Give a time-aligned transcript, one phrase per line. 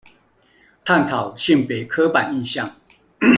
[0.83, 2.67] 探討性別刻板印象